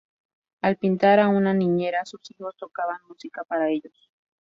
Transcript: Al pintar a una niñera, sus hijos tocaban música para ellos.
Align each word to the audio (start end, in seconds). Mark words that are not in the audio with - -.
Al 0.61 0.77
pintar 0.77 1.19
a 1.19 1.27
una 1.27 1.53
niñera, 1.53 2.05
sus 2.05 2.21
hijos 2.31 2.55
tocaban 2.57 2.97
música 3.07 3.43
para 3.43 3.69
ellos. 3.69 4.09